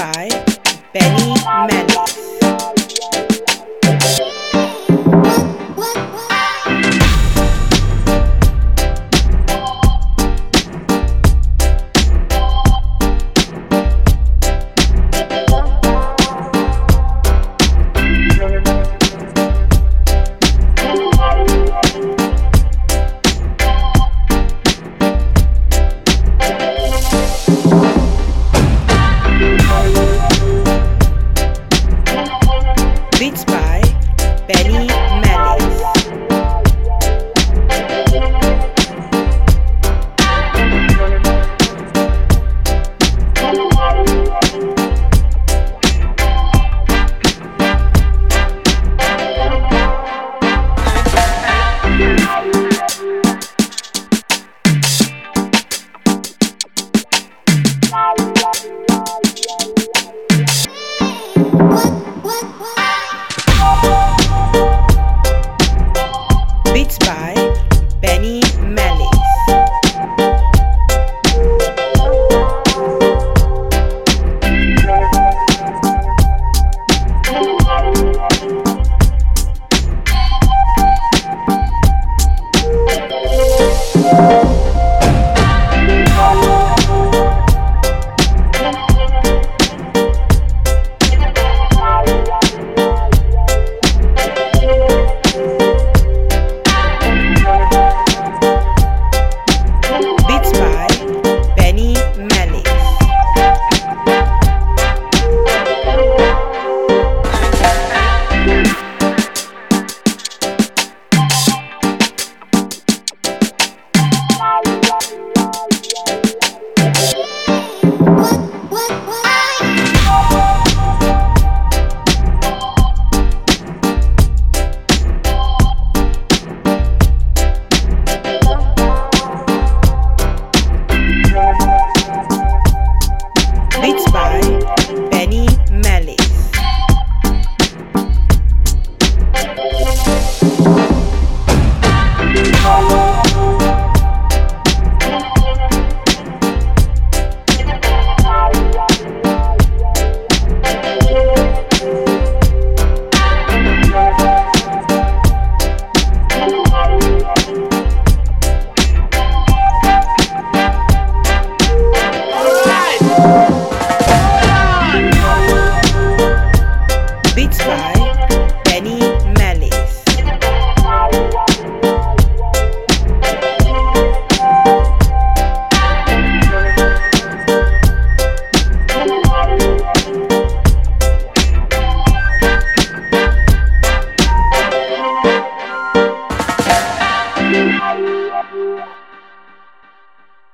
[0.00, 0.28] by
[0.94, 1.99] Benny Manning.